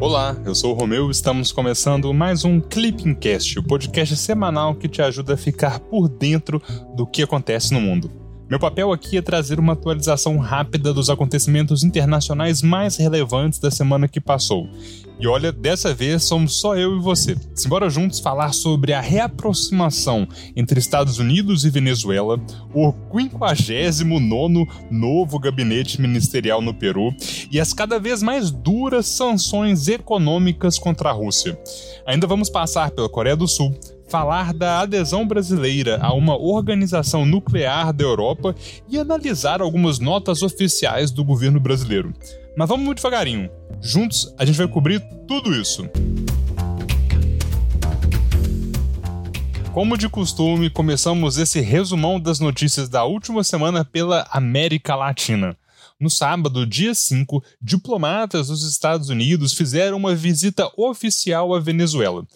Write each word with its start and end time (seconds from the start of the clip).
Olá, 0.00 0.36
eu 0.44 0.54
sou 0.56 0.72
o 0.72 0.78
Romeu 0.78 1.08
e 1.08 1.12
estamos 1.12 1.52
começando 1.52 2.12
mais 2.12 2.44
um 2.44 2.60
Clipping 2.60 3.14
Cast, 3.14 3.60
o 3.60 3.62
podcast 3.62 4.16
semanal 4.16 4.74
que 4.74 4.88
te 4.88 5.00
ajuda 5.00 5.34
a 5.34 5.36
ficar 5.36 5.78
por 5.78 6.08
dentro 6.08 6.60
do 6.96 7.06
que 7.06 7.22
acontece 7.22 7.72
no 7.72 7.80
mundo. 7.80 8.23
Meu 8.54 8.60
papel 8.60 8.92
aqui 8.92 9.16
é 9.16 9.20
trazer 9.20 9.58
uma 9.58 9.72
atualização 9.72 10.38
rápida 10.38 10.94
dos 10.94 11.10
acontecimentos 11.10 11.82
internacionais 11.82 12.62
mais 12.62 12.96
relevantes 12.96 13.58
da 13.58 13.68
semana 13.68 14.06
que 14.06 14.20
passou. 14.20 14.68
E 15.18 15.26
olha, 15.26 15.50
dessa 15.50 15.92
vez 15.92 16.22
somos 16.22 16.60
só 16.60 16.76
eu 16.76 16.96
e 16.96 17.00
você. 17.00 17.36
Simbora 17.52 17.90
juntos 17.90 18.20
falar 18.20 18.52
sobre 18.52 18.92
a 18.92 19.00
reaproximação 19.00 20.28
entre 20.54 20.78
Estados 20.78 21.18
Unidos 21.18 21.64
e 21.64 21.70
Venezuela, 21.70 22.40
o 22.72 22.94
59 23.12 24.68
novo 24.88 25.40
gabinete 25.40 26.00
ministerial 26.00 26.62
no 26.62 26.74
Peru 26.74 27.12
e 27.50 27.58
as 27.58 27.72
cada 27.72 27.98
vez 27.98 28.22
mais 28.22 28.52
duras 28.52 29.06
sanções 29.06 29.88
econômicas 29.88 30.78
contra 30.78 31.10
a 31.10 31.12
Rússia. 31.12 31.58
Ainda 32.06 32.28
vamos 32.28 32.48
passar 32.48 32.92
pela 32.92 33.08
Coreia 33.08 33.34
do 33.34 33.48
Sul, 33.48 33.76
falar 34.14 34.54
da 34.54 34.78
adesão 34.78 35.26
brasileira 35.26 35.98
a 36.00 36.14
uma 36.14 36.40
organização 36.40 37.26
nuclear 37.26 37.92
da 37.92 38.04
Europa 38.04 38.54
e 38.88 38.96
analisar 38.96 39.60
algumas 39.60 39.98
notas 39.98 40.40
oficiais 40.40 41.10
do 41.10 41.24
governo 41.24 41.58
brasileiro. 41.58 42.14
Mas 42.56 42.68
vamos 42.68 42.86
muito 42.86 42.98
devagarinho. 42.98 43.50
Juntos 43.80 44.32
a 44.38 44.44
gente 44.44 44.56
vai 44.56 44.68
cobrir 44.68 45.00
tudo 45.26 45.52
isso. 45.52 45.88
Como 49.72 49.98
de 49.98 50.08
costume, 50.08 50.70
começamos 50.70 51.36
esse 51.36 51.60
resumão 51.60 52.20
das 52.20 52.38
notícias 52.38 52.88
da 52.88 53.02
última 53.02 53.42
semana 53.42 53.84
pela 53.84 54.24
América 54.30 54.94
Latina. 54.94 55.56
No 56.00 56.10
sábado, 56.10 56.66
dia 56.66 56.94
5, 56.94 57.42
diplomatas 57.60 58.48
dos 58.48 58.68
Estados 58.68 59.08
Unidos 59.08 59.52
fizeram 59.52 59.96
uma 59.96 60.14
visita 60.14 60.70
oficial 60.76 61.54
à 61.54 61.60
Venezuela. 61.60 62.26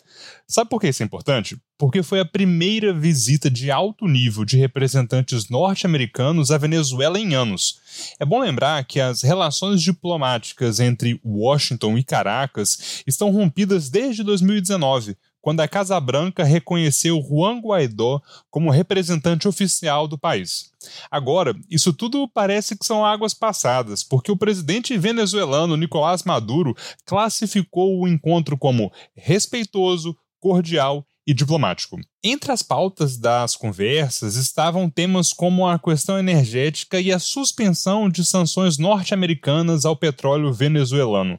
Sabe 0.46 0.70
por 0.70 0.80
que 0.80 0.88
isso 0.88 1.02
é 1.02 1.06
importante? 1.06 1.58
Porque 1.76 2.02
foi 2.02 2.20
a 2.20 2.24
primeira 2.24 2.92
visita 2.92 3.50
de 3.50 3.70
alto 3.70 4.06
nível 4.06 4.44
de 4.44 4.56
representantes 4.56 5.48
norte-americanos 5.48 6.50
à 6.50 6.58
Venezuela 6.58 7.20
em 7.20 7.34
anos. 7.34 7.80
É 8.18 8.24
bom 8.24 8.40
lembrar 8.40 8.82
que 8.84 8.98
as 8.98 9.22
relações 9.22 9.82
diplomáticas 9.82 10.80
entre 10.80 11.20
Washington 11.24 11.98
e 11.98 12.02
Caracas 12.02 13.02
estão 13.06 13.30
rompidas 13.30 13.90
desde 13.90 14.22
2019, 14.22 15.16
quando 15.40 15.60
a 15.60 15.68
Casa 15.68 15.98
Branca 16.00 16.44
reconheceu 16.44 17.20
Juan 17.20 17.60
Guaidó 17.60 18.20
como 18.50 18.70
representante 18.70 19.48
oficial 19.48 20.08
do 20.08 20.18
país. 20.18 20.70
Agora, 21.10 21.54
isso 21.70 21.92
tudo 21.92 22.28
parece 22.28 22.76
que 22.76 22.86
são 22.86 23.04
águas 23.04 23.34
passadas, 23.34 24.02
porque 24.02 24.30
o 24.32 24.36
presidente 24.36 24.96
venezuelano 24.96 25.76
Nicolás 25.76 26.22
Maduro 26.22 26.74
classificou 27.04 28.00
o 28.00 28.08
encontro 28.08 28.56
como 28.56 28.92
respeitoso, 29.14 30.16
cordial 30.40 31.06
e 31.28 31.34
diplomático. 31.34 32.00
Entre 32.24 32.50
as 32.50 32.62
pautas 32.62 33.18
das 33.18 33.54
conversas 33.54 34.34
estavam 34.34 34.88
temas 34.88 35.30
como 35.30 35.68
a 35.68 35.78
questão 35.78 36.18
energética 36.18 36.98
e 36.98 37.12
a 37.12 37.18
suspensão 37.18 38.08
de 38.08 38.24
sanções 38.24 38.78
norte-americanas 38.78 39.84
ao 39.84 39.94
petróleo 39.94 40.50
venezuelano. 40.54 41.38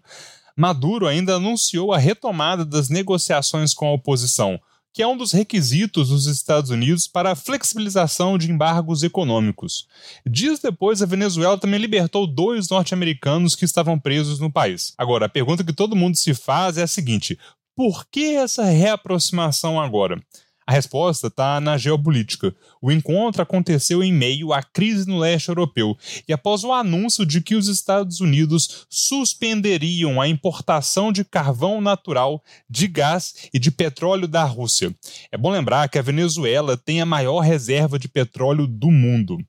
Maduro 0.60 1.08
ainda 1.08 1.36
anunciou 1.36 1.94
a 1.94 1.98
retomada 1.98 2.66
das 2.66 2.90
negociações 2.90 3.74
com 3.74 3.88
a 3.88 3.94
oposição, 3.94 4.60
que 4.94 5.02
é 5.02 5.08
um 5.08 5.16
dos 5.16 5.32
requisitos 5.32 6.10
dos 6.10 6.26
Estados 6.26 6.70
Unidos 6.70 7.08
para 7.08 7.32
a 7.32 7.36
flexibilização 7.36 8.38
de 8.38 8.52
embargos 8.52 9.02
econômicos. 9.02 9.88
Dias 10.30 10.60
depois, 10.60 11.02
a 11.02 11.06
Venezuela 11.06 11.58
também 11.58 11.80
libertou 11.80 12.28
dois 12.28 12.68
norte-americanos 12.68 13.56
que 13.56 13.64
estavam 13.64 13.98
presos 13.98 14.38
no 14.42 14.52
país. 14.52 14.94
Agora, 14.98 15.28
a 15.28 15.30
pergunta 15.30 15.64
que 15.64 15.72
todo 15.72 15.96
mundo 15.96 16.18
se 16.18 16.34
faz 16.34 16.78
é 16.78 16.84
a 16.84 16.88
seguinte: 16.88 17.40
por 17.74 18.06
que 18.12 18.36
essa 18.36 18.66
reaproximação 18.66 19.80
agora? 19.80 20.22
A 20.70 20.72
resposta 20.72 21.26
está 21.26 21.60
na 21.60 21.80
geopolítica. 21.80 22.56
O 22.80 22.92
encontro 22.92 23.42
aconteceu 23.42 24.04
em 24.04 24.14
meio 24.14 24.54
à 24.54 24.62
crise 24.62 25.08
no 25.08 25.18
leste 25.18 25.50
europeu 25.50 25.98
e 26.28 26.32
após 26.32 26.64
o 26.64 26.72
anúncio 26.72 27.26
de 27.26 27.42
que 27.42 27.56
os 27.56 27.68
Estados 27.68 28.22
Unidos 28.22 28.86
suspenderiam 28.88 30.22
a 30.22 30.28
importação 30.28 31.12
de 31.12 31.26
carvão 31.26 31.82
natural, 31.82 32.44
de 32.70 32.86
gás 32.86 33.50
e 33.52 33.58
de 33.58 33.72
petróleo 33.72 34.28
da 34.28 34.44
Rússia. 34.44 34.96
É 35.32 35.38
bom 35.40 35.50
lembrar 35.50 35.90
que 35.90 35.98
a 35.98 36.04
Venezuela 36.04 36.78
tem 36.78 37.02
a 37.02 37.06
maior 37.06 37.40
reserva 37.40 37.98
de 37.98 38.08
petróleo 38.08 38.68
do 38.68 38.92
mundo. 38.92 39.40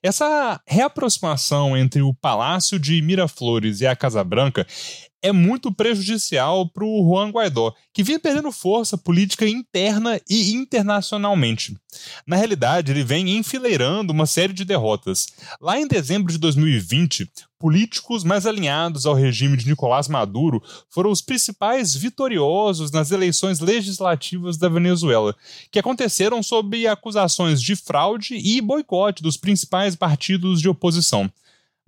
Essa 0.00 0.60
reaproximação 0.64 1.76
entre 1.76 2.02
o 2.02 2.14
Palácio 2.14 2.78
de 2.78 3.02
Miraflores 3.02 3.80
e 3.80 3.86
a 3.88 3.96
Casa 3.96 4.22
Branca 4.22 4.64
é 5.22 5.30
muito 5.30 5.72
prejudicial 5.72 6.68
para 6.68 6.84
o 6.84 7.02
Juan 7.04 7.30
Guaidó, 7.30 7.72
que 7.92 8.02
vinha 8.02 8.18
perdendo 8.18 8.50
força 8.50 8.98
política 8.98 9.48
interna 9.48 10.20
e 10.28 10.52
internacionalmente. 10.52 11.76
Na 12.26 12.36
realidade, 12.36 12.90
ele 12.90 13.04
vem 13.04 13.36
enfileirando 13.36 14.12
uma 14.12 14.26
série 14.26 14.52
de 14.52 14.64
derrotas. 14.64 15.28
Lá 15.60 15.78
em 15.78 15.86
dezembro 15.86 16.32
de 16.32 16.38
2020, 16.38 17.30
políticos 17.58 18.24
mais 18.24 18.44
alinhados 18.44 19.06
ao 19.06 19.14
regime 19.14 19.56
de 19.56 19.68
Nicolás 19.68 20.08
Maduro 20.08 20.60
foram 20.90 21.10
os 21.10 21.22
principais 21.22 21.94
vitoriosos 21.94 22.90
nas 22.90 23.12
eleições 23.12 23.60
legislativas 23.60 24.58
da 24.58 24.68
Venezuela, 24.68 25.36
que 25.70 25.78
aconteceram 25.78 26.42
sob 26.42 26.84
acusações 26.88 27.62
de 27.62 27.76
fraude 27.76 28.34
e 28.34 28.60
boicote 28.60 29.22
dos 29.22 29.36
principais 29.36 29.94
partidos 29.94 30.60
de 30.60 30.68
oposição. 30.68 31.30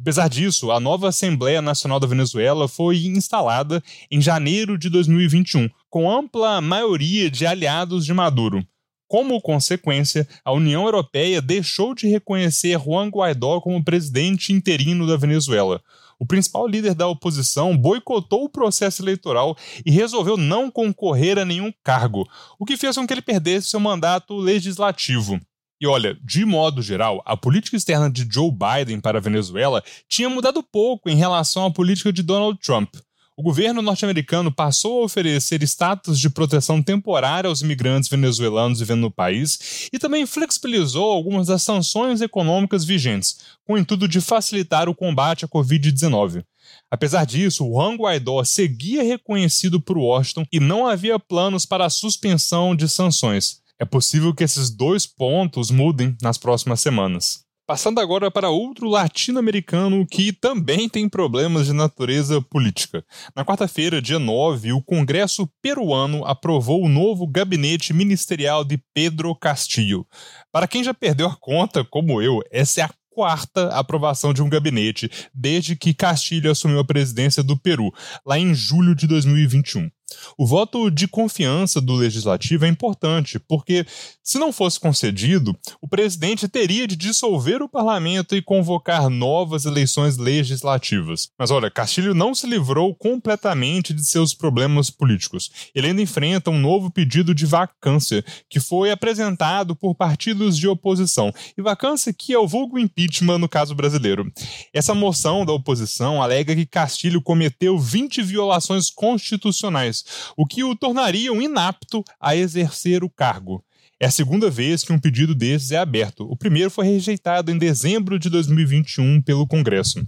Apesar 0.00 0.28
disso, 0.28 0.70
a 0.70 0.80
nova 0.80 1.08
Assembleia 1.08 1.62
Nacional 1.62 2.00
da 2.00 2.06
Venezuela 2.06 2.66
foi 2.66 3.06
instalada 3.06 3.82
em 4.10 4.20
janeiro 4.20 4.76
de 4.76 4.90
2021, 4.90 5.68
com 5.88 6.10
ampla 6.10 6.60
maioria 6.60 7.30
de 7.30 7.46
aliados 7.46 8.04
de 8.04 8.12
Maduro. 8.12 8.66
Como 9.06 9.40
consequência, 9.40 10.26
a 10.44 10.52
União 10.52 10.84
Europeia 10.84 11.40
deixou 11.40 11.94
de 11.94 12.08
reconhecer 12.08 12.78
Juan 12.80 13.08
Guaidó 13.08 13.60
como 13.60 13.84
presidente 13.84 14.52
interino 14.52 15.06
da 15.06 15.16
Venezuela. 15.16 15.80
O 16.18 16.26
principal 16.26 16.66
líder 16.66 16.94
da 16.94 17.06
oposição 17.06 17.76
boicotou 17.76 18.44
o 18.44 18.48
processo 18.48 19.02
eleitoral 19.02 19.56
e 19.86 19.90
resolveu 19.90 20.36
não 20.36 20.70
concorrer 20.70 21.38
a 21.38 21.44
nenhum 21.44 21.72
cargo, 21.84 22.28
o 22.58 22.64
que 22.64 22.76
fez 22.76 22.96
com 22.96 23.06
que 23.06 23.12
ele 23.12 23.22
perdesse 23.22 23.68
seu 23.68 23.78
mandato 23.78 24.34
legislativo. 24.36 25.40
E 25.80 25.86
olha, 25.86 26.16
de 26.22 26.44
modo 26.44 26.80
geral, 26.80 27.22
a 27.26 27.36
política 27.36 27.76
externa 27.76 28.08
de 28.10 28.26
Joe 28.30 28.50
Biden 28.50 29.00
para 29.00 29.18
a 29.18 29.20
Venezuela 29.20 29.82
tinha 30.08 30.28
mudado 30.28 30.62
pouco 30.62 31.08
em 31.10 31.16
relação 31.16 31.66
à 31.66 31.70
política 31.70 32.12
de 32.12 32.22
Donald 32.22 32.58
Trump. 32.60 32.94
O 33.36 33.42
governo 33.42 33.82
norte-americano 33.82 34.52
passou 34.52 35.02
a 35.02 35.04
oferecer 35.06 35.60
status 35.64 36.20
de 36.20 36.30
proteção 36.30 36.80
temporária 36.80 37.48
aos 37.48 37.62
imigrantes 37.62 38.08
venezuelanos 38.08 38.78
vivendo 38.78 39.00
no 39.00 39.10
país 39.10 39.88
e 39.92 39.98
também 39.98 40.24
flexibilizou 40.24 41.10
algumas 41.10 41.48
das 41.48 41.64
sanções 41.64 42.20
econômicas 42.20 42.84
vigentes, 42.84 43.40
com 43.66 43.72
o 43.72 43.78
intuito 43.78 44.06
de 44.06 44.20
facilitar 44.20 44.88
o 44.88 44.94
combate 44.94 45.44
à 45.44 45.48
Covid-19. 45.48 46.44
Apesar 46.88 47.26
disso, 47.26 47.64
Juan 47.64 47.96
Guaidó 47.96 48.44
seguia 48.44 49.02
reconhecido 49.02 49.80
por 49.80 49.98
Washington 49.98 50.46
e 50.52 50.60
não 50.60 50.86
havia 50.86 51.18
planos 51.18 51.66
para 51.66 51.84
a 51.84 51.90
suspensão 51.90 52.76
de 52.76 52.88
sanções. 52.88 53.63
É 53.80 53.84
possível 53.84 54.34
que 54.34 54.44
esses 54.44 54.70
dois 54.70 55.06
pontos 55.06 55.70
mudem 55.70 56.16
nas 56.22 56.38
próximas 56.38 56.80
semanas. 56.80 57.44
Passando 57.66 57.98
agora 57.98 58.30
para 58.30 58.50
outro 58.50 58.90
latino-americano 58.90 60.06
que 60.06 60.34
também 60.34 60.86
tem 60.86 61.08
problemas 61.08 61.66
de 61.66 61.72
natureza 61.72 62.42
política. 62.42 63.02
Na 63.34 63.42
quarta-feira, 63.42 64.02
dia 64.02 64.18
9, 64.18 64.74
o 64.74 64.82
Congresso 64.82 65.48
peruano 65.62 66.26
aprovou 66.26 66.84
o 66.84 66.90
novo 66.90 67.26
gabinete 67.26 67.94
ministerial 67.94 68.64
de 68.64 68.78
Pedro 68.92 69.34
Castillo. 69.34 70.06
Para 70.52 70.68
quem 70.68 70.84
já 70.84 70.92
perdeu 70.92 71.26
a 71.26 71.36
conta, 71.36 71.82
como 71.82 72.20
eu, 72.20 72.42
essa 72.50 72.82
é 72.82 72.84
a 72.84 72.90
quarta 73.08 73.68
aprovação 73.68 74.34
de 74.34 74.42
um 74.42 74.48
gabinete 74.48 75.10
desde 75.32 75.74
que 75.74 75.94
Castilho 75.94 76.50
assumiu 76.50 76.80
a 76.80 76.84
presidência 76.84 77.42
do 77.42 77.56
Peru, 77.56 77.90
lá 78.26 78.38
em 78.38 78.52
julho 78.52 78.94
de 78.94 79.06
2021. 79.06 79.88
O 80.36 80.46
voto 80.46 80.90
de 80.90 81.06
confiança 81.06 81.80
do 81.80 81.94
legislativo 81.94 82.64
é 82.64 82.68
importante, 82.68 83.38
porque, 83.38 83.86
se 84.22 84.38
não 84.38 84.52
fosse 84.52 84.78
concedido, 84.78 85.56
o 85.80 85.88
presidente 85.88 86.48
teria 86.48 86.86
de 86.86 86.96
dissolver 86.96 87.62
o 87.62 87.68
parlamento 87.68 88.34
e 88.34 88.42
convocar 88.42 89.08
novas 89.08 89.64
eleições 89.64 90.16
legislativas. 90.16 91.28
Mas 91.38 91.50
olha, 91.50 91.70
Castilho 91.70 92.14
não 92.14 92.34
se 92.34 92.46
livrou 92.46 92.94
completamente 92.94 93.92
de 93.92 94.04
seus 94.04 94.34
problemas 94.34 94.90
políticos. 94.90 95.50
Ele 95.74 95.88
ainda 95.88 96.02
enfrenta 96.02 96.50
um 96.50 96.58
novo 96.58 96.90
pedido 96.90 97.34
de 97.34 97.46
vacância, 97.46 98.24
que 98.48 98.60
foi 98.60 98.90
apresentado 98.90 99.74
por 99.74 99.94
partidos 99.94 100.56
de 100.56 100.68
oposição, 100.68 101.32
e 101.56 101.62
vacância 101.62 102.12
que 102.12 102.32
é 102.32 102.38
o 102.38 102.46
vulgo 102.46 102.78
impeachment 102.78 103.38
no 103.38 103.48
caso 103.48 103.74
brasileiro. 103.74 104.30
Essa 104.72 104.94
moção 104.94 105.44
da 105.44 105.52
oposição 105.52 106.22
alega 106.22 106.54
que 106.54 106.66
Castilho 106.66 107.20
cometeu 107.20 107.78
20 107.78 108.22
violações 108.22 108.90
constitucionais 108.90 110.03
o 110.36 110.46
que 110.46 110.64
o 110.64 110.74
tornaria 110.76 111.32
um 111.32 111.42
inapto 111.42 112.02
a 112.20 112.36
exercer 112.36 113.04
o 113.04 113.10
cargo. 113.10 113.64
É 114.00 114.06
a 114.06 114.10
segunda 114.10 114.50
vez 114.50 114.82
que 114.82 114.92
um 114.92 114.98
pedido 114.98 115.34
desses 115.34 115.70
é 115.70 115.78
aberto. 115.78 116.26
O 116.30 116.36
primeiro 116.36 116.70
foi 116.70 116.86
rejeitado 116.86 117.50
em 117.50 117.56
dezembro 117.56 118.18
de 118.18 118.28
2021 118.28 119.22
pelo 119.22 119.46
Congresso. 119.46 120.04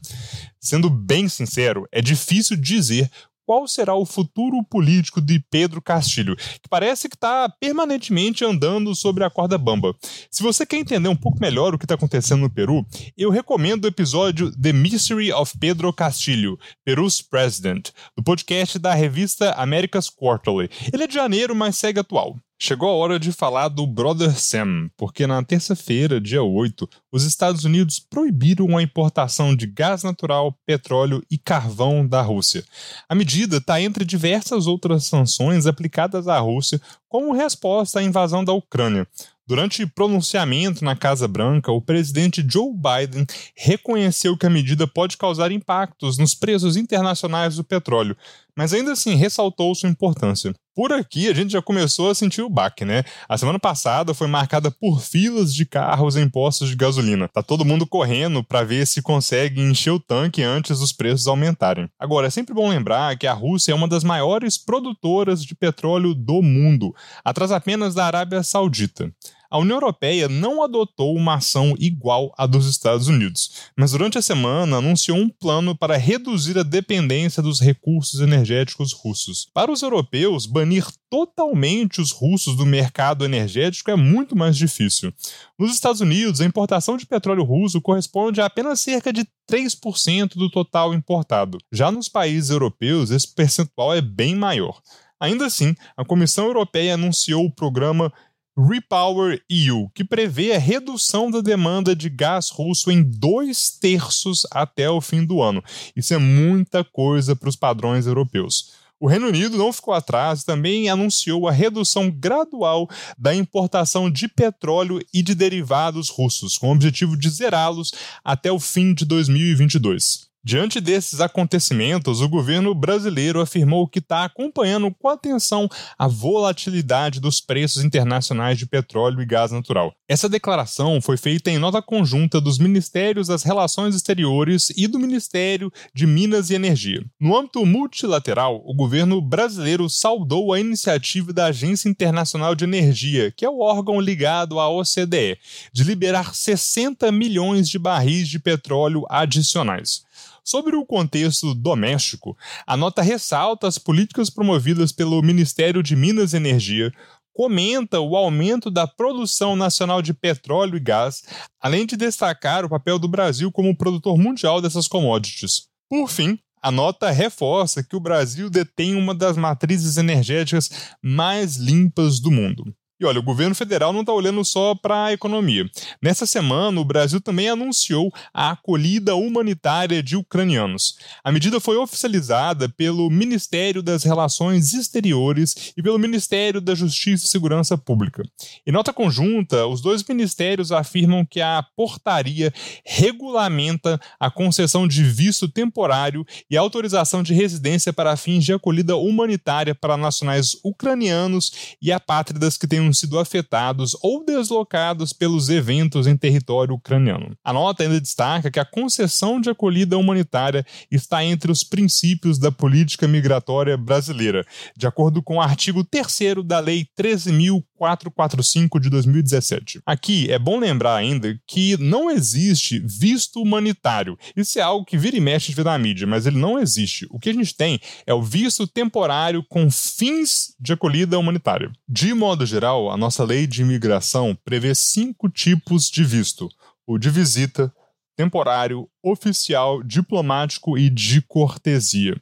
Sendo 0.60 0.90
bem 0.90 1.28
sincero, 1.28 1.86
é 1.92 2.02
difícil 2.02 2.56
dizer 2.56 3.10
qual 3.46 3.66
será 3.68 3.94
o 3.94 4.04
futuro 4.04 4.62
político 4.64 5.20
de 5.20 5.42
Pedro 5.50 5.80
Castilho, 5.80 6.36
que 6.36 6.68
parece 6.68 7.08
que 7.08 7.14
está 7.14 7.48
permanentemente 7.60 8.44
andando 8.44 8.94
sobre 8.94 9.22
a 9.22 9.30
corda 9.30 9.56
bamba. 9.56 9.94
Se 10.30 10.42
você 10.42 10.66
quer 10.66 10.78
entender 10.78 11.08
um 11.08 11.16
pouco 11.16 11.40
melhor 11.40 11.72
o 11.72 11.78
que 11.78 11.84
está 11.84 11.94
acontecendo 11.94 12.40
no 12.40 12.50
Peru, 12.50 12.84
eu 13.16 13.30
recomendo 13.30 13.84
o 13.84 13.88
episódio 13.88 14.50
The 14.60 14.72
Mystery 14.72 15.32
of 15.32 15.56
Pedro 15.58 15.92
Castilho, 15.92 16.58
Peru's 16.84 17.22
President, 17.22 17.90
do 18.16 18.22
podcast 18.22 18.78
da 18.78 18.92
revista 18.92 19.52
America's 19.52 20.10
Quarterly. 20.10 20.68
Ele 20.92 21.04
é 21.04 21.06
de 21.06 21.14
janeiro, 21.14 21.54
mas 21.54 21.76
segue 21.76 22.00
atual. 22.00 22.36
Chegou 22.58 22.88
a 22.88 22.94
hora 22.94 23.20
de 23.20 23.32
falar 23.32 23.68
do 23.68 23.86
Brother 23.86 24.34
Sam, 24.34 24.88
porque 24.96 25.26
na 25.26 25.42
terça-feira, 25.42 26.18
dia 26.18 26.42
8, 26.42 26.88
os 27.12 27.22
Estados 27.22 27.64
Unidos 27.64 27.98
proibiram 27.98 28.78
a 28.78 28.82
importação 28.82 29.54
de 29.54 29.66
gás 29.66 30.02
natural, 30.02 30.58
petróleo 30.64 31.22
e 31.30 31.36
carvão 31.36 32.06
da 32.06 32.22
Rússia. 32.22 32.64
A 33.06 33.14
medida 33.14 33.58
está 33.58 33.78
entre 33.78 34.06
diversas 34.06 34.66
outras 34.66 35.04
sanções 35.04 35.66
aplicadas 35.66 36.28
à 36.28 36.38
Rússia 36.38 36.80
como 37.10 37.34
resposta 37.34 37.98
à 37.98 38.02
invasão 38.02 38.42
da 38.42 38.54
Ucrânia. 38.54 39.06
Durante 39.46 39.86
pronunciamento 39.86 40.84
na 40.84 40.96
Casa 40.96 41.28
Branca, 41.28 41.70
o 41.70 41.80
presidente 41.80 42.44
Joe 42.48 42.72
Biden 42.74 43.24
reconheceu 43.54 44.36
que 44.36 44.44
a 44.44 44.50
medida 44.50 44.88
pode 44.88 45.16
causar 45.16 45.52
impactos 45.52 46.18
nos 46.18 46.34
preços 46.34 46.76
internacionais 46.76 47.54
do 47.54 47.62
petróleo, 47.62 48.16
mas 48.56 48.72
ainda 48.72 48.92
assim 48.92 49.14
ressaltou 49.14 49.74
sua 49.74 49.88
importância. 49.88 50.54
Por 50.74 50.92
aqui 50.92 51.28
a 51.28 51.32
gente 51.32 51.52
já 51.52 51.62
começou 51.62 52.10
a 52.10 52.14
sentir 52.14 52.42
o 52.42 52.50
baque, 52.50 52.84
né? 52.84 53.02
A 53.26 53.38
semana 53.38 53.58
passada 53.58 54.12
foi 54.12 54.26
marcada 54.26 54.70
por 54.70 55.00
filas 55.00 55.54
de 55.54 55.64
carros 55.64 56.16
em 56.16 56.28
postos 56.28 56.68
de 56.68 56.76
gasolina. 56.76 57.28
Tá 57.28 57.42
todo 57.42 57.64
mundo 57.64 57.86
correndo 57.86 58.44
para 58.44 58.62
ver 58.62 58.86
se 58.86 59.00
consegue 59.00 59.62
encher 59.62 59.92
o 59.92 60.00
tanque 60.00 60.42
antes 60.42 60.80
dos 60.80 60.92
preços 60.92 61.26
aumentarem. 61.26 61.88
Agora, 61.98 62.26
é 62.26 62.30
sempre 62.30 62.54
bom 62.54 62.68
lembrar 62.68 63.16
que 63.16 63.26
a 63.26 63.32
Rússia 63.32 63.72
é 63.72 63.74
uma 63.74 63.88
das 63.88 64.04
maiores 64.04 64.58
produtoras 64.58 65.42
de 65.42 65.54
petróleo 65.54 66.14
do 66.14 66.42
mundo, 66.42 66.94
atrás 67.24 67.50
apenas 67.50 67.94
da 67.94 68.04
Arábia 68.04 68.42
Saudita 68.42 69.10
a 69.50 69.58
União 69.58 69.76
Europeia 69.76 70.28
não 70.28 70.62
adotou 70.62 71.14
uma 71.14 71.34
ação 71.34 71.74
igual 71.78 72.34
à 72.36 72.46
dos 72.46 72.66
Estados 72.66 73.08
Unidos, 73.08 73.70
mas 73.76 73.92
durante 73.92 74.18
a 74.18 74.22
semana 74.22 74.78
anunciou 74.78 75.16
um 75.16 75.28
plano 75.28 75.76
para 75.76 75.96
reduzir 75.96 76.58
a 76.58 76.62
dependência 76.62 77.42
dos 77.42 77.60
recursos 77.60 78.20
energéticos 78.20 78.92
russos. 78.92 79.48
Para 79.52 79.70
os 79.70 79.82
europeus, 79.82 80.46
banir 80.46 80.86
totalmente 81.10 82.00
os 82.00 82.10
russos 82.10 82.56
do 82.56 82.66
mercado 82.66 83.24
energético 83.24 83.90
é 83.90 83.96
muito 83.96 84.36
mais 84.36 84.56
difícil. 84.56 85.12
Nos 85.58 85.72
Estados 85.72 86.00
Unidos, 86.00 86.40
a 86.40 86.44
importação 86.44 86.96
de 86.96 87.06
petróleo 87.06 87.44
russo 87.44 87.80
corresponde 87.80 88.40
a 88.40 88.46
apenas 88.46 88.80
cerca 88.80 89.12
de 89.12 89.26
3% 89.50 90.34
do 90.34 90.50
total 90.50 90.92
importado. 90.92 91.58
Já 91.72 91.90
nos 91.90 92.08
países 92.08 92.50
europeus, 92.50 93.10
esse 93.10 93.32
percentual 93.32 93.94
é 93.94 94.00
bem 94.00 94.34
maior. 94.34 94.80
Ainda 95.18 95.46
assim, 95.46 95.74
a 95.96 96.04
Comissão 96.04 96.46
Europeia 96.46 96.94
anunciou 96.94 97.44
o 97.44 97.50
programa 97.50 98.12
Repower 98.56 99.42
EU, 99.50 99.90
que 99.94 100.02
prevê 100.02 100.54
a 100.54 100.58
redução 100.58 101.30
da 101.30 101.40
demanda 101.40 101.94
de 101.94 102.08
gás 102.08 102.48
russo 102.48 102.90
em 102.90 103.02
dois 103.02 103.70
terços 103.70 104.46
até 104.50 104.88
o 104.88 105.00
fim 105.00 105.24
do 105.24 105.42
ano. 105.42 105.62
Isso 105.94 106.14
é 106.14 106.18
muita 106.18 106.82
coisa 106.82 107.36
para 107.36 107.50
os 107.50 107.56
padrões 107.56 108.06
europeus. 108.06 108.72
O 108.98 109.06
Reino 109.06 109.28
Unido 109.28 109.58
não 109.58 109.72
ficou 109.74 109.92
atrás 109.92 110.40
e 110.40 110.46
também 110.46 110.88
anunciou 110.88 111.46
a 111.46 111.52
redução 111.52 112.10
gradual 112.10 112.88
da 113.18 113.34
importação 113.34 114.10
de 114.10 114.26
petróleo 114.26 115.00
e 115.12 115.22
de 115.22 115.34
derivados 115.34 116.08
russos, 116.08 116.56
com 116.56 116.70
o 116.70 116.72
objetivo 116.72 117.14
de 117.14 117.28
zerá-los 117.28 117.92
até 118.24 118.50
o 118.50 118.58
fim 118.58 118.94
de 118.94 119.04
2022. 119.04 120.30
Diante 120.48 120.80
desses 120.80 121.20
acontecimentos, 121.20 122.20
o 122.20 122.28
governo 122.28 122.72
brasileiro 122.72 123.40
afirmou 123.40 123.88
que 123.88 123.98
está 123.98 124.22
acompanhando 124.22 124.94
com 124.94 125.08
atenção 125.08 125.68
a 125.98 126.06
volatilidade 126.06 127.18
dos 127.18 127.40
preços 127.40 127.82
internacionais 127.82 128.56
de 128.56 128.64
petróleo 128.64 129.20
e 129.20 129.26
gás 129.26 129.50
natural. 129.50 129.92
Essa 130.08 130.28
declaração 130.28 131.00
foi 131.00 131.16
feita 131.16 131.50
em 131.50 131.58
nota 131.58 131.82
conjunta 131.82 132.40
dos 132.40 132.60
Ministérios 132.60 133.26
das 133.26 133.42
Relações 133.42 133.96
Exteriores 133.96 134.72
e 134.76 134.86
do 134.86 135.00
Ministério 135.00 135.72
de 135.92 136.06
Minas 136.06 136.48
e 136.48 136.54
Energia. 136.54 137.04
No 137.18 137.36
âmbito 137.36 137.66
multilateral, 137.66 138.62
o 138.64 138.72
governo 138.72 139.20
brasileiro 139.20 139.90
saudou 139.90 140.52
a 140.52 140.60
iniciativa 140.60 141.32
da 141.32 141.46
Agência 141.46 141.88
Internacional 141.88 142.54
de 142.54 142.62
Energia, 142.62 143.32
que 143.36 143.44
é 143.44 143.50
o 143.50 143.58
órgão 143.58 144.00
ligado 144.00 144.60
à 144.60 144.68
OCDE, 144.68 145.40
de 145.72 145.82
liberar 145.82 146.36
60 146.36 147.10
milhões 147.10 147.68
de 147.68 147.80
barris 147.80 148.28
de 148.28 148.38
petróleo 148.38 149.04
adicionais. 149.10 150.05
Sobre 150.48 150.76
o 150.76 150.86
contexto 150.86 151.52
doméstico, 151.52 152.38
a 152.64 152.76
nota 152.76 153.02
ressalta 153.02 153.66
as 153.66 153.78
políticas 153.78 154.30
promovidas 154.30 154.92
pelo 154.92 155.20
Ministério 155.20 155.82
de 155.82 155.96
Minas 155.96 156.32
e 156.32 156.36
Energia, 156.36 156.92
comenta 157.32 157.98
o 157.98 158.16
aumento 158.16 158.70
da 158.70 158.86
produção 158.86 159.56
nacional 159.56 160.00
de 160.00 160.14
petróleo 160.14 160.76
e 160.76 160.80
gás, 160.80 161.24
além 161.60 161.84
de 161.84 161.96
destacar 161.96 162.64
o 162.64 162.68
papel 162.68 162.96
do 162.96 163.08
Brasil 163.08 163.50
como 163.50 163.76
produtor 163.76 164.16
mundial 164.16 164.62
dessas 164.62 164.86
commodities. 164.86 165.66
Por 165.90 166.08
fim, 166.08 166.38
a 166.62 166.70
nota 166.70 167.10
reforça 167.10 167.82
que 167.82 167.96
o 167.96 168.00
Brasil 168.00 168.48
detém 168.48 168.94
uma 168.94 169.16
das 169.16 169.36
matrizes 169.36 169.96
energéticas 169.96 170.70
mais 171.02 171.56
limpas 171.56 172.20
do 172.20 172.30
mundo. 172.30 172.72
E 172.98 173.04
olha, 173.04 173.20
o 173.20 173.22
governo 173.22 173.54
federal 173.54 173.92
não 173.92 174.00
está 174.00 174.12
olhando 174.12 174.42
só 174.42 174.74
para 174.74 175.06
a 175.06 175.12
economia. 175.12 175.68
Nessa 176.00 176.24
semana, 176.24 176.80
o 176.80 176.84
Brasil 176.84 177.20
também 177.20 177.48
anunciou 177.48 178.10
a 178.32 178.52
acolhida 178.52 179.14
humanitária 179.14 180.02
de 180.02 180.16
ucranianos. 180.16 180.96
A 181.22 181.30
medida 181.30 181.60
foi 181.60 181.76
oficializada 181.76 182.70
pelo 182.70 183.10
Ministério 183.10 183.82
das 183.82 184.02
Relações 184.02 184.72
Exteriores 184.72 185.74
e 185.76 185.82
pelo 185.82 185.98
Ministério 185.98 186.58
da 186.58 186.74
Justiça 186.74 187.26
e 187.26 187.28
Segurança 187.28 187.76
Pública. 187.76 188.22
Em 188.66 188.72
nota 188.72 188.94
conjunta, 188.94 189.66
os 189.66 189.82
dois 189.82 190.02
ministérios 190.02 190.72
afirmam 190.72 191.24
que 191.24 191.42
a 191.42 191.62
portaria 191.76 192.50
regulamenta 192.82 194.00
a 194.18 194.30
concessão 194.30 194.88
de 194.88 195.02
visto 195.04 195.46
temporário 195.48 196.24
e 196.50 196.56
autorização 196.56 197.22
de 197.22 197.34
residência 197.34 197.92
para 197.92 198.16
fins 198.16 198.42
de 198.42 198.54
acolhida 198.54 198.96
humanitária 198.96 199.74
para 199.74 199.98
nacionais 199.98 200.56
ucranianos 200.64 201.76
e 201.80 201.92
apátridas 201.92 202.56
que 202.56 202.66
tenham 202.66 202.85
tenham 202.86 202.92
sido 202.92 203.18
afetados 203.18 203.96
ou 204.00 204.24
deslocados 204.24 205.12
pelos 205.12 205.48
eventos 205.48 206.06
em 206.06 206.16
território 206.16 206.74
ucraniano. 206.74 207.36
A 207.44 207.52
nota 207.52 207.82
ainda 207.82 208.00
destaca 208.00 208.50
que 208.50 208.60
a 208.60 208.64
concessão 208.64 209.40
de 209.40 209.50
acolhida 209.50 209.98
humanitária 209.98 210.64
está 210.90 211.24
entre 211.24 211.50
os 211.50 211.64
princípios 211.64 212.38
da 212.38 212.52
política 212.52 213.08
migratória 213.08 213.76
brasileira, 213.76 214.46
de 214.76 214.86
acordo 214.86 215.22
com 215.22 215.36
o 215.36 215.40
artigo 215.40 215.82
3 215.82 216.44
da 216.44 216.60
Lei 216.60 216.86
13.445 216.98 218.80
de 218.80 218.88
2017. 218.88 219.80
Aqui 219.84 220.30
é 220.30 220.38
bom 220.38 220.58
lembrar 220.58 220.94
ainda 220.94 221.38
que 221.46 221.76
não 221.78 222.10
existe 222.10 222.78
visto 222.78 223.42
humanitário. 223.42 224.16
Isso 224.36 224.58
é 224.58 224.62
algo 224.62 224.84
que 224.84 224.96
vira 224.96 225.16
e 225.16 225.20
mexe 225.20 225.52
de 225.52 225.64
na 225.64 225.76
mídia, 225.78 226.06
mas 226.06 226.26
ele 226.26 226.38
não 226.38 226.58
existe. 226.58 227.06
O 227.10 227.18
que 227.18 227.30
a 227.30 227.32
gente 227.32 227.54
tem 227.56 227.80
é 228.06 228.14
o 228.14 228.22
visto 228.22 228.66
temporário 228.66 229.42
com 229.48 229.68
fins 229.70 230.54
de 230.60 230.72
acolhida 230.72 231.18
humanitária. 231.18 231.72
De 231.88 232.14
modo 232.14 232.46
geral, 232.46 232.75
geral, 232.76 232.90
a 232.90 232.96
nossa 232.96 233.24
lei 233.24 233.46
de 233.46 233.62
imigração 233.62 234.36
prevê 234.44 234.74
cinco 234.74 235.28
tipos 235.28 235.88
de 235.90 236.04
visto: 236.04 236.48
o 236.86 236.98
de 236.98 237.10
visita, 237.10 237.72
temporário, 238.16 238.88
oficial, 239.02 239.82
diplomático 239.82 240.76
e 240.76 240.90
de 240.90 241.22
cortesia. 241.22 242.14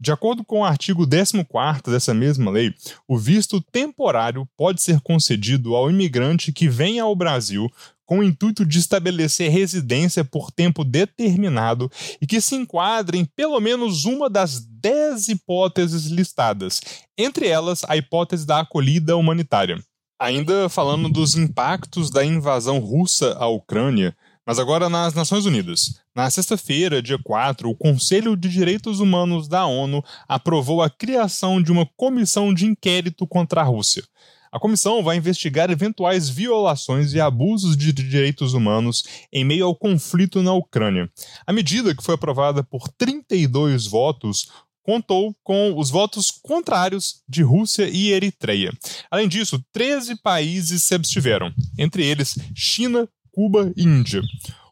De 0.00 0.12
acordo 0.12 0.44
com 0.44 0.60
o 0.60 0.64
artigo 0.64 1.04
14 1.04 1.82
dessa 1.86 2.14
mesma 2.14 2.50
lei, 2.50 2.72
o 3.06 3.18
visto 3.18 3.60
temporário 3.60 4.48
pode 4.56 4.80
ser 4.80 5.00
concedido 5.00 5.74
ao 5.74 5.90
imigrante 5.90 6.52
que 6.52 6.68
venha 6.68 7.02
ao 7.02 7.16
Brasil 7.16 7.68
com 8.06 8.20
o 8.20 8.24
intuito 8.24 8.64
de 8.64 8.78
estabelecer 8.78 9.50
residência 9.50 10.24
por 10.24 10.50
tempo 10.50 10.82
determinado 10.82 11.90
e 12.22 12.26
que 12.26 12.40
se 12.40 12.54
enquadre 12.54 13.18
em 13.18 13.24
pelo 13.24 13.60
menos 13.60 14.06
uma 14.06 14.30
das 14.30 14.60
dez 14.60 15.28
hipóteses 15.28 16.06
listadas, 16.06 16.80
entre 17.18 17.48
elas 17.48 17.82
a 17.86 17.96
hipótese 17.96 18.46
da 18.46 18.60
acolhida 18.60 19.16
humanitária. 19.16 19.84
Ainda 20.20 20.68
falando 20.68 21.08
dos 21.08 21.36
impactos 21.36 22.10
da 22.10 22.24
invasão 22.24 22.80
russa 22.80 23.36
à 23.38 23.46
Ucrânia, 23.46 24.16
mas 24.44 24.58
agora 24.58 24.88
nas 24.88 25.14
Nações 25.14 25.46
Unidas. 25.46 26.00
Na 26.12 26.28
sexta-feira, 26.28 27.00
dia 27.00 27.18
4, 27.22 27.70
o 27.70 27.76
Conselho 27.76 28.36
de 28.36 28.48
Direitos 28.48 28.98
Humanos 28.98 29.46
da 29.46 29.64
ONU 29.64 30.02
aprovou 30.26 30.82
a 30.82 30.90
criação 30.90 31.62
de 31.62 31.70
uma 31.70 31.86
comissão 31.96 32.52
de 32.52 32.66
inquérito 32.66 33.28
contra 33.28 33.60
a 33.60 33.64
Rússia. 33.64 34.02
A 34.50 34.58
comissão 34.58 35.04
vai 35.04 35.16
investigar 35.16 35.70
eventuais 35.70 36.28
violações 36.28 37.12
e 37.12 37.20
abusos 37.20 37.76
de 37.76 37.92
direitos 37.92 38.54
humanos 38.54 39.04
em 39.32 39.44
meio 39.44 39.66
ao 39.66 39.76
conflito 39.76 40.42
na 40.42 40.52
Ucrânia. 40.52 41.08
A 41.46 41.52
medida, 41.52 41.94
que 41.94 42.02
foi 42.02 42.16
aprovada 42.16 42.64
por 42.64 42.88
32 42.88 43.86
votos, 43.86 44.48
contou 44.88 45.36
com 45.44 45.78
os 45.78 45.90
votos 45.90 46.30
contrários 46.30 47.20
de 47.28 47.42
Rússia 47.42 47.86
e 47.92 48.10
Eritreia. 48.10 48.72
Além 49.10 49.28
disso, 49.28 49.62
13 49.70 50.16
países 50.22 50.82
se 50.82 50.94
abstiveram, 50.94 51.52
entre 51.76 52.06
eles 52.06 52.38
China, 52.54 53.06
Cuba 53.30 53.70
e 53.76 53.82
Índia. 53.82 54.22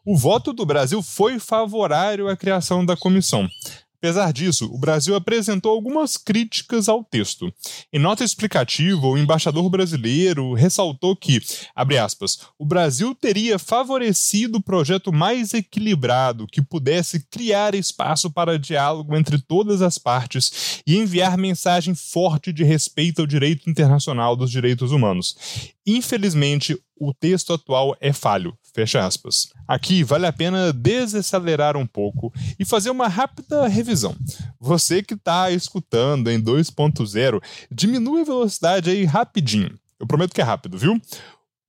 O 0.03 0.17
voto 0.17 0.53
do 0.53 0.65
Brasil 0.65 1.03
foi 1.03 1.37
favorável 1.37 2.29
à 2.29 2.35
criação 2.35 2.83
da 2.83 2.97
comissão. 2.97 3.47
Apesar 3.99 4.31
disso, 4.31 4.69
o 4.71 4.77
Brasil 4.77 5.15
apresentou 5.15 5.71
algumas 5.71 6.17
críticas 6.17 6.87
ao 6.87 7.03
texto. 7.03 7.51
Em 7.91 7.97
nota 7.97 8.23
explicativa, 8.23 9.07
o 9.07 9.17
embaixador 9.17 9.67
brasileiro 9.71 10.53
ressaltou 10.53 11.15
que, 11.15 11.41
abre 11.75 11.97
aspas, 11.97 12.39
o 12.59 12.65
Brasil 12.65 13.15
teria 13.15 13.57
favorecido 13.57 14.59
o 14.59 14.63
projeto 14.63 15.11
mais 15.11 15.51
equilibrado 15.53 16.45
que 16.45 16.61
pudesse 16.61 17.25
criar 17.27 17.73
espaço 17.73 18.29
para 18.29 18.59
diálogo 18.59 19.15
entre 19.15 19.41
todas 19.41 19.81
as 19.81 19.97
partes 19.97 20.81
e 20.85 20.95
enviar 20.95 21.35
mensagem 21.35 21.95
forte 21.95 22.53
de 22.53 22.63
respeito 22.63 23.21
ao 23.21 23.27
direito 23.27 23.67
internacional 23.67 24.35
dos 24.35 24.51
direitos 24.51 24.91
humanos. 24.91 25.35
Infelizmente, 25.87 26.77
o 26.99 27.13
texto 27.13 27.53
atual 27.53 27.95
é 28.01 28.11
falho. 28.11 28.57
Fecha 28.73 29.05
aspas. 29.05 29.47
Aqui 29.65 30.03
vale 30.03 30.25
a 30.25 30.33
pena 30.33 30.73
desacelerar 30.73 31.77
um 31.77 31.87
pouco 31.87 32.33
e 32.59 32.65
fazer 32.65 32.89
uma 32.89 33.07
rápida 33.07 33.65
revisão. 33.69 34.13
Você 34.59 35.01
que 35.01 35.13
está 35.13 35.49
escutando 35.49 36.29
em 36.29 36.41
2.0, 36.41 37.41
diminui 37.71 38.21
a 38.21 38.25
velocidade 38.25 38.89
aí 38.89 39.05
rapidinho. 39.05 39.79
Eu 39.97 40.05
prometo 40.05 40.33
que 40.33 40.41
é 40.41 40.43
rápido, 40.43 40.77
viu? 40.77 41.01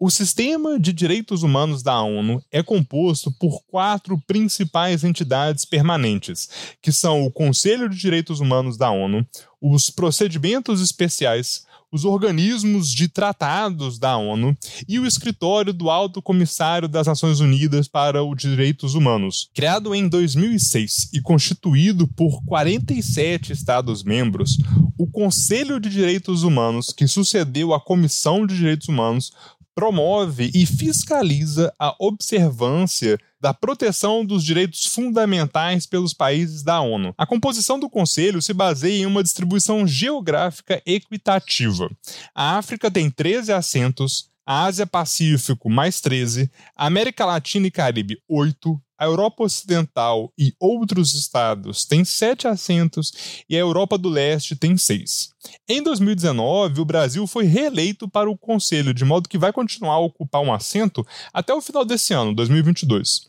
O 0.01 0.11
sistema 0.11 0.79
de 0.79 0.93
direitos 0.93 1.43
humanos 1.43 1.83
da 1.83 2.01
ONU 2.01 2.41
é 2.53 2.63
composto 2.63 3.33
por 3.33 3.63
quatro 3.67 4.17
principais 4.27 5.03
entidades 5.03 5.65
permanentes, 5.65 6.49
que 6.81 6.93
são 6.93 7.25
o 7.25 7.33
Conselho 7.33 7.89
de 7.89 7.97
Direitos 7.97 8.39
Humanos 8.39 8.77
da 8.77 8.91
ONU, 8.91 9.27
os 9.61 9.91
procedimentos 9.91 10.81
especiais, 10.81 11.67
os 11.91 12.05
organismos 12.05 12.93
de 12.93 13.09
tratados 13.09 13.99
da 13.99 14.17
ONU 14.17 14.57
e 14.87 14.99
o 14.99 15.07
escritório 15.07 15.73
do 15.73 15.91
Alto 15.91 16.21
Comissário 16.21 16.89
das 16.89 17.07
Nações 17.07 17.41
Unidas 17.41 17.89
para 17.89 18.23
os 18.23 18.37
Direitos 18.41 18.95
Humanos. 18.95 19.51
Criado 19.55 19.95
em 19.95 20.09
2006 20.09 21.11
e 21.15 21.21
constituído 21.21 22.07
por 22.07 22.45
47 22.45 23.53
Estados-membros, 23.53 24.59
o 24.99 25.07
Conselho 25.07 25.81
de 25.81 25.89
Direitos 25.89 26.43
Humanos, 26.43 26.93
que 26.93 27.07
sucedeu 27.07 27.73
à 27.73 27.81
Comissão 27.81 28.47
de 28.47 28.57
Direitos 28.57 28.89
Humanos, 28.89 29.33
promove 29.75 30.51
e 30.55 30.67
fiscaliza 30.67 31.73
a 31.79 31.95
observância 32.01 33.19
da 33.41 33.55
proteção 33.55 34.25
dos 34.25 34.45
direitos 34.45 34.87
fundamentais 34.87 35.87
pelos 35.87 36.13
países 36.13 36.63
da 36.63 36.81
ONU. 36.81 37.15
A 37.17 37.27
composição 37.27 37.79
do 37.79 37.89
Conselho 37.89 38.43
se 38.43 38.53
baseia 38.53 39.03
em 39.03 39.07
uma 39.07 39.23
distribuição 39.23 39.87
geográfica 39.87 40.83
equitativa. 40.85 41.91
A 42.35 42.57
África 42.59 42.91
tem 42.91 43.11
13 43.11 43.53
assentos, 43.53 44.31
a 44.49 44.65
Ásia-Pacífico 44.65 45.69
mais 45.69 46.01
13, 46.01 46.51
a 46.75 46.87
América 46.87 47.27
Latina 47.27 47.67
e 47.67 47.71
Caribe 47.71 48.17
8, 48.27 48.81
a 48.99 49.05
Europa 49.05 49.45
Ocidental 49.45 50.33
e 50.39 50.55
outros 50.59 51.13
estados 51.13 51.85
têm 51.85 52.03
sete 52.03 52.49
assentos 52.49 53.45
e 53.47 53.55
a 53.55 53.59
Europa 53.59 53.99
do 53.99 54.09
Leste 54.09 54.57
tem 54.57 54.75
seis. 54.79 55.35
Em 55.69 55.83
2019, 55.83 56.81
o 56.81 56.85
Brasil 56.87 57.27
foi 57.27 57.45
reeleito 57.45 58.09
para 58.09 58.31
o 58.31 58.39
Conselho, 58.39 58.95
de 58.95 59.05
modo 59.05 59.29
que 59.29 59.37
vai 59.37 59.53
continuar 59.53 59.97
a 59.97 60.01
ocupar 60.01 60.41
um 60.41 60.53
assento 60.53 61.07
até 61.31 61.53
o 61.53 61.61
final 61.61 61.85
desse 61.85 62.15
ano, 62.15 62.35
2022. 62.35 63.29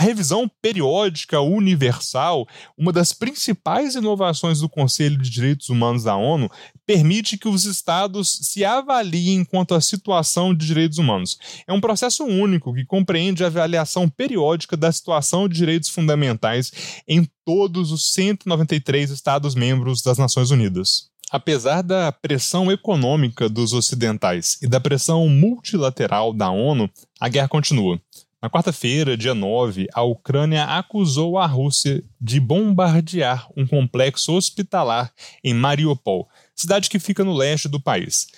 A 0.00 0.02
revisão 0.02 0.50
periódica 0.62 1.42
universal, 1.42 2.48
uma 2.74 2.90
das 2.90 3.12
principais 3.12 3.96
inovações 3.96 4.60
do 4.60 4.66
Conselho 4.66 5.18
de 5.18 5.28
Direitos 5.28 5.68
Humanos 5.68 6.04
da 6.04 6.16
ONU, 6.16 6.50
permite 6.86 7.36
que 7.36 7.46
os 7.46 7.66
estados 7.66 8.38
se 8.44 8.64
avaliem 8.64 9.44
quanto 9.44 9.74
à 9.74 9.80
situação 9.82 10.54
de 10.54 10.64
direitos 10.64 10.96
humanos. 10.96 11.36
É 11.66 11.72
um 11.74 11.82
processo 11.82 12.24
único 12.24 12.72
que 12.72 12.86
compreende 12.86 13.44
a 13.44 13.48
avaliação 13.48 14.08
periódica 14.08 14.74
da 14.74 14.90
situação 14.90 15.46
de 15.46 15.56
direitos 15.56 15.90
fundamentais 15.90 16.72
em 17.06 17.28
todos 17.44 17.92
os 17.92 18.10
193 18.14 19.10
estados-membros 19.10 20.00
das 20.00 20.16
Nações 20.16 20.50
Unidas. 20.50 21.10
Apesar 21.30 21.82
da 21.82 22.10
pressão 22.10 22.72
econômica 22.72 23.48
dos 23.48 23.72
ocidentais 23.72 24.58
e 24.60 24.66
da 24.66 24.80
pressão 24.80 25.28
multilateral 25.28 26.32
da 26.32 26.50
ONU, 26.50 26.90
a 27.20 27.28
guerra 27.28 27.46
continua. 27.46 28.00
Na 28.42 28.48
quarta-feira, 28.48 29.18
dia 29.18 29.34
9, 29.34 29.86
a 29.92 30.02
Ucrânia 30.02 30.64
acusou 30.64 31.36
a 31.36 31.44
Rússia 31.44 32.02
de 32.18 32.40
bombardear 32.40 33.46
um 33.54 33.66
complexo 33.66 34.32
hospitalar 34.32 35.12
em 35.44 35.52
Mariupol, 35.52 36.26
cidade 36.56 36.88
que 36.88 36.98
fica 36.98 37.22
no 37.22 37.34
leste 37.34 37.68
do 37.68 37.78
país. 37.78 38.28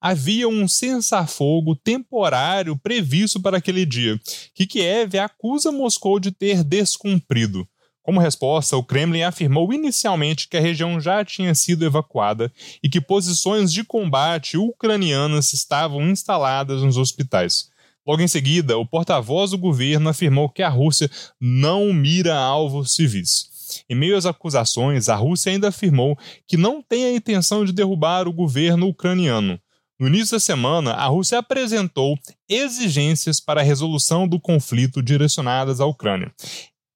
Havia 0.00 0.48
um 0.48 0.66
cessar-fogo 0.66 1.76
temporário 1.76 2.76
previsto 2.76 3.40
para 3.40 3.58
aquele 3.58 3.86
dia, 3.86 4.20
que 4.52 4.66
Kiev 4.66 5.16
acusa 5.20 5.70
Moscou 5.70 6.18
de 6.18 6.32
ter 6.32 6.64
descumprido. 6.64 7.64
Como 8.02 8.18
resposta, 8.18 8.76
o 8.76 8.82
Kremlin 8.82 9.22
afirmou 9.22 9.72
inicialmente 9.72 10.48
que 10.48 10.56
a 10.56 10.60
região 10.60 11.00
já 11.00 11.24
tinha 11.24 11.54
sido 11.54 11.84
evacuada 11.84 12.52
e 12.82 12.88
que 12.88 13.00
posições 13.00 13.72
de 13.72 13.84
combate 13.84 14.58
ucranianas 14.58 15.52
estavam 15.52 16.10
instaladas 16.10 16.82
nos 16.82 16.96
hospitais. 16.96 17.70
Logo 18.06 18.20
em 18.20 18.28
seguida, 18.28 18.76
o 18.76 18.86
porta-voz 18.86 19.52
do 19.52 19.58
governo 19.58 20.08
afirmou 20.08 20.48
que 20.48 20.62
a 20.62 20.68
Rússia 20.68 21.10
não 21.40 21.92
mira 21.92 22.36
alvos 22.36 22.94
civis. 22.94 23.50
Em 23.88 23.94
meio 23.94 24.16
às 24.16 24.26
acusações, 24.26 25.08
a 25.08 25.14
Rússia 25.14 25.52
ainda 25.52 25.68
afirmou 25.68 26.18
que 26.46 26.56
não 26.56 26.82
tem 26.82 27.04
a 27.04 27.12
intenção 27.12 27.64
de 27.64 27.72
derrubar 27.72 28.26
o 28.26 28.32
governo 28.32 28.88
ucraniano. 28.88 29.58
No 29.98 30.08
início 30.08 30.32
da 30.36 30.40
semana, 30.40 30.94
a 30.94 31.06
Rússia 31.06 31.38
apresentou 31.38 32.18
exigências 32.48 33.38
para 33.38 33.60
a 33.60 33.64
resolução 33.64 34.26
do 34.26 34.40
conflito 34.40 35.00
direcionadas 35.00 35.80
à 35.80 35.86
Ucrânia. 35.86 36.32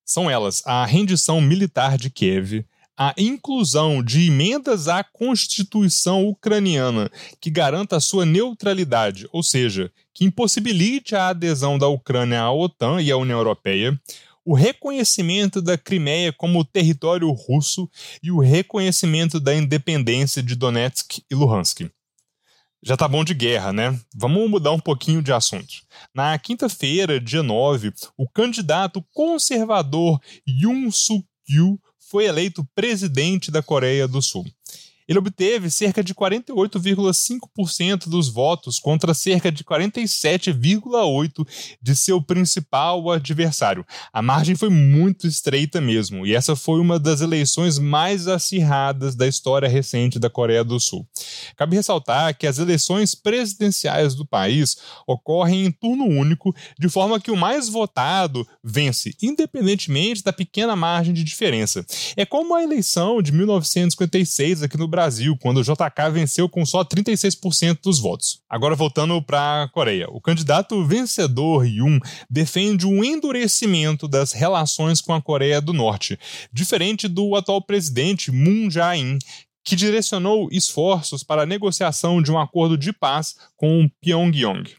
São 0.04 0.28
elas 0.28 0.62
a 0.66 0.84
rendição 0.84 1.40
militar 1.40 1.96
de 1.96 2.10
Kiev, 2.10 2.64
a 2.96 3.14
inclusão 3.18 4.02
de 4.02 4.26
emendas 4.26 4.88
à 4.88 5.04
Constituição 5.04 6.26
ucraniana 6.26 7.10
que 7.40 7.50
garanta 7.50 8.00
sua 8.00 8.24
neutralidade, 8.24 9.28
ou 9.32 9.42
seja, 9.42 9.92
que 10.14 10.24
impossibilite 10.24 11.14
a 11.14 11.28
adesão 11.28 11.78
da 11.78 11.88
Ucrânia 11.88 12.40
à 12.40 12.50
OTAN 12.50 13.02
e 13.02 13.10
à 13.10 13.16
União 13.16 13.38
Europeia, 13.38 14.00
o 14.44 14.54
reconhecimento 14.54 15.60
da 15.60 15.76
Crimeia 15.76 16.32
como 16.32 16.64
território 16.64 17.30
russo 17.32 17.90
e 18.22 18.30
o 18.30 18.38
reconhecimento 18.38 19.38
da 19.38 19.54
independência 19.54 20.42
de 20.42 20.54
Donetsk 20.54 21.18
e 21.30 21.34
Luhansk. 21.34 21.90
Já 22.82 22.96
tá 22.96 23.08
bom 23.08 23.24
de 23.24 23.34
guerra, 23.34 23.72
né? 23.72 23.98
Vamos 24.14 24.48
mudar 24.48 24.70
um 24.70 24.78
pouquinho 24.78 25.20
de 25.20 25.32
assunto. 25.32 25.82
Na 26.14 26.38
quinta-feira, 26.38 27.18
dia 27.18 27.42
9, 27.42 27.92
o 28.16 28.28
candidato 28.28 29.04
conservador 29.12 30.20
Yoon 30.48 30.90
Suk-yeol 30.92 31.80
foi 32.08 32.26
eleito 32.26 32.64
presidente 32.74 33.50
da 33.50 33.62
Coreia 33.62 34.06
do 34.06 34.22
Sul. 34.22 34.44
Ele 35.08 35.18
obteve 35.18 35.70
cerca 35.70 36.02
de 36.02 36.14
48,5% 36.14 38.08
dos 38.08 38.28
votos 38.28 38.78
contra 38.78 39.14
cerca 39.14 39.50
de 39.52 39.62
47,8% 39.62 41.46
de 41.80 41.96
seu 41.96 42.20
principal 42.20 43.10
adversário. 43.10 43.86
A 44.12 44.20
margem 44.20 44.56
foi 44.56 44.68
muito 44.68 45.26
estreita 45.26 45.80
mesmo, 45.80 46.26
e 46.26 46.34
essa 46.34 46.56
foi 46.56 46.80
uma 46.80 46.98
das 46.98 47.20
eleições 47.20 47.78
mais 47.78 48.26
acirradas 48.26 49.14
da 49.14 49.26
história 49.26 49.68
recente 49.68 50.18
da 50.18 50.28
Coreia 50.28 50.64
do 50.64 50.80
Sul. 50.80 51.06
Cabe 51.56 51.76
ressaltar 51.76 52.36
que 52.36 52.46
as 52.46 52.58
eleições 52.58 53.14
presidenciais 53.14 54.14
do 54.14 54.26
país 54.26 54.76
ocorrem 55.06 55.66
em 55.66 55.70
turno 55.70 56.04
único, 56.04 56.54
de 56.78 56.88
forma 56.88 57.20
que 57.20 57.30
o 57.30 57.36
mais 57.36 57.68
votado 57.68 58.46
vence, 58.62 59.14
independentemente 59.22 60.22
da 60.22 60.32
pequena 60.32 60.74
margem 60.74 61.14
de 61.14 61.22
diferença. 61.22 61.84
É 62.16 62.24
como 62.24 62.54
a 62.54 62.62
eleição 62.62 63.22
de 63.22 63.32
1956 63.32 64.62
aqui 64.62 64.76
no 64.76 64.88
Brasil, 64.96 65.36
quando 65.36 65.58
o 65.58 65.62
JK 65.62 66.10
venceu 66.10 66.48
com 66.48 66.64
só 66.64 66.82
36% 66.82 67.80
dos 67.82 68.00
votos. 68.00 68.40
Agora 68.48 68.74
voltando 68.74 69.20
para 69.20 69.64
a 69.64 69.68
Coreia. 69.68 70.06
O 70.08 70.22
candidato 70.22 70.82
vencedor 70.86 71.66
Yoon 71.66 71.98
defende 72.30 72.86
o 72.86 73.04
endurecimento 73.04 74.08
das 74.08 74.32
relações 74.32 75.02
com 75.02 75.12
a 75.12 75.20
Coreia 75.20 75.60
do 75.60 75.74
Norte, 75.74 76.18
diferente 76.50 77.08
do 77.08 77.36
atual 77.36 77.60
presidente 77.60 78.32
Moon 78.32 78.70
Jae-in, 78.70 79.18
que 79.62 79.76
direcionou 79.76 80.48
esforços 80.50 81.22
para 81.22 81.42
a 81.42 81.46
negociação 81.46 82.22
de 82.22 82.32
um 82.32 82.38
acordo 82.38 82.78
de 82.78 82.90
paz 82.90 83.34
com 83.54 83.90
Pyongyang. 84.00 84.74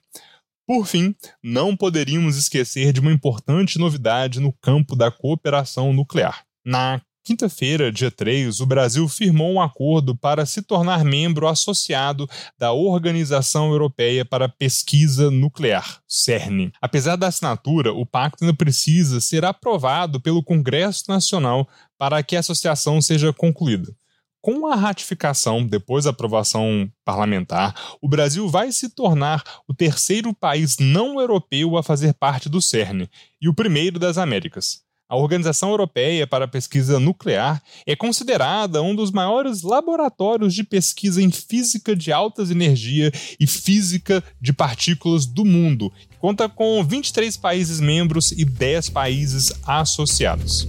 Por 0.65 0.87
fim, 0.87 1.13
não 1.43 1.77
poderíamos 1.77 2.37
esquecer 2.37 2.91
de 2.91 2.99
uma 2.99 3.11
importante 3.11 3.77
novidade 3.77 4.39
no 4.39 4.51
campo 4.51 4.95
da 4.95 5.11
cooperação 5.11 5.93
nuclear. 5.93 6.43
Na 6.65 6.99
quinta-feira, 7.27 7.91
dia 7.91 8.09
3, 8.09 8.61
o 8.61 8.65
Brasil 8.65 9.05
firmou 9.09 9.51
um 9.51 9.61
acordo 9.61 10.15
para 10.15 10.45
se 10.45 10.61
tornar 10.61 11.03
membro 11.03 11.45
associado 11.45 12.25
da 12.57 12.71
Organização 12.71 13.69
Europeia 13.69 14.23
para 14.23 14.47
Pesquisa 14.47 15.29
Nuclear, 15.29 15.99
CERN. 16.07 16.71
Apesar 16.81 17.17
da 17.17 17.27
assinatura, 17.27 17.91
o 17.91 18.05
pacto 18.05 18.45
ainda 18.45 18.55
precisa 18.55 19.19
ser 19.19 19.43
aprovado 19.43 20.21
pelo 20.21 20.41
Congresso 20.41 21.03
Nacional 21.09 21.67
para 21.97 22.23
que 22.23 22.37
a 22.37 22.39
associação 22.39 23.01
seja 23.01 23.33
concluída. 23.33 23.93
Com 24.39 24.65
a 24.65 24.75
ratificação, 24.75 25.67
depois 25.67 26.05
da 26.05 26.11
aprovação 26.11 26.89
parlamentar, 27.03 27.75
o 28.01 28.07
Brasil 28.07 28.47
vai 28.47 28.71
se 28.71 28.87
tornar 28.87 29.43
o 29.67 29.73
terceiro 29.73 30.33
país 30.33 30.77
não 30.79 31.19
europeu 31.19 31.75
a 31.75 31.83
fazer 31.83 32.13
parte 32.13 32.47
do 32.47 32.61
CERN 32.61 33.05
e 33.41 33.49
o 33.49 33.53
primeiro 33.53 33.99
das 33.99 34.17
Américas. 34.17 34.86
A 35.09 35.15
Organização 35.15 35.69
Europeia 35.69 36.27
para 36.27 36.43
a 36.43 36.47
Pesquisa 36.49 36.99
Nuclear 36.99 37.63
é 37.85 37.95
considerada 37.95 38.81
um 38.81 38.93
dos 38.93 39.09
maiores 39.09 39.61
laboratórios 39.61 40.53
de 40.53 40.65
pesquisa 40.65 41.21
em 41.21 41.31
física 41.31 41.95
de 41.95 42.11
altas 42.11 42.51
energia 42.51 43.09
e 43.39 43.47
física 43.47 44.21
de 44.41 44.51
partículas 44.51 45.25
do 45.25 45.45
mundo. 45.45 45.93
Conta 46.19 46.49
com 46.49 46.83
23 46.83 47.37
países 47.37 47.79
membros 47.79 48.33
e 48.33 48.43
10 48.43 48.89
países 48.89 49.53
associados. 49.65 50.67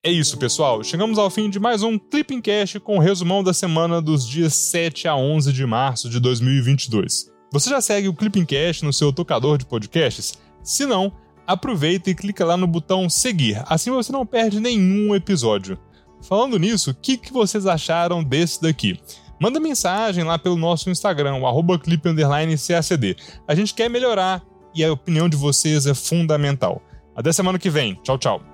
É 0.00 0.12
isso, 0.12 0.38
pessoal. 0.38 0.84
Chegamos 0.84 1.18
ao 1.18 1.28
fim 1.28 1.50
de 1.50 1.58
mais 1.58 1.82
um 1.82 1.98
Clipping 1.98 2.40
Cash 2.40 2.76
com 2.84 2.98
o 2.98 3.00
resumão 3.00 3.42
da 3.42 3.52
semana 3.52 4.00
dos 4.00 4.28
dias 4.28 4.54
7 4.54 5.08
a 5.08 5.16
11 5.16 5.52
de 5.52 5.66
março 5.66 6.08
de 6.08 6.20
2022. 6.20 7.33
Você 7.54 7.70
já 7.70 7.80
segue 7.80 8.08
o 8.08 8.12
Clipping 8.12 8.44
Cash 8.44 8.82
no 8.82 8.92
seu 8.92 9.12
tocador 9.12 9.56
de 9.56 9.64
podcasts? 9.64 10.36
Se 10.60 10.84
não, 10.84 11.12
aproveita 11.46 12.10
e 12.10 12.14
clica 12.14 12.44
lá 12.44 12.56
no 12.56 12.66
botão 12.66 13.08
seguir, 13.08 13.62
assim 13.68 13.92
você 13.92 14.10
não 14.10 14.26
perde 14.26 14.58
nenhum 14.58 15.14
episódio. 15.14 15.78
Falando 16.20 16.58
nisso, 16.58 16.90
o 16.90 16.94
que, 16.94 17.16
que 17.16 17.32
vocês 17.32 17.64
acharam 17.64 18.24
desse 18.24 18.60
daqui? 18.60 18.98
Manda 19.40 19.60
mensagem 19.60 20.24
lá 20.24 20.36
pelo 20.36 20.56
nosso 20.56 20.90
Instagram, 20.90 21.36
o 21.36 21.78
clip_cacd. 21.78 23.16
A 23.46 23.54
gente 23.54 23.72
quer 23.72 23.88
melhorar 23.88 24.42
e 24.74 24.82
a 24.82 24.92
opinião 24.92 25.28
de 25.28 25.36
vocês 25.36 25.86
é 25.86 25.94
fundamental. 25.94 26.82
Até 27.14 27.30
semana 27.30 27.56
que 27.56 27.70
vem. 27.70 27.94
Tchau, 28.02 28.18
tchau. 28.18 28.53